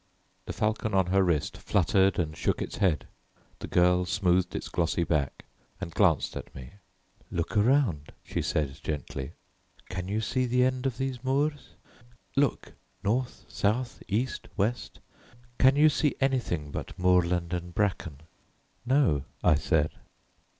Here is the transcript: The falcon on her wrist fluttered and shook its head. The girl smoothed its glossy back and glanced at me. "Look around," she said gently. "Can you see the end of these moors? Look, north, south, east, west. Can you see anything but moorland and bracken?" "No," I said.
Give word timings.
The 0.47 0.53
falcon 0.53 0.95
on 0.95 1.05
her 1.11 1.21
wrist 1.21 1.57
fluttered 1.57 2.17
and 2.17 2.35
shook 2.35 2.59
its 2.59 2.77
head. 2.77 3.05
The 3.59 3.67
girl 3.67 4.05
smoothed 4.05 4.55
its 4.55 4.67
glossy 4.67 5.03
back 5.03 5.45
and 5.79 5.93
glanced 5.93 6.35
at 6.35 6.55
me. 6.55 6.71
"Look 7.29 7.55
around," 7.55 8.11
she 8.23 8.41
said 8.41 8.79
gently. 8.83 9.33
"Can 9.89 10.07
you 10.07 10.19
see 10.19 10.47
the 10.47 10.63
end 10.63 10.87
of 10.87 10.97
these 10.97 11.23
moors? 11.23 11.75
Look, 12.35 12.73
north, 13.03 13.45
south, 13.47 14.01
east, 14.07 14.47
west. 14.57 14.99
Can 15.59 15.75
you 15.75 15.87
see 15.87 16.15
anything 16.19 16.71
but 16.71 16.97
moorland 16.97 17.53
and 17.53 17.71
bracken?" 17.71 18.21
"No," 18.87 19.25
I 19.43 19.53
said. 19.53 19.91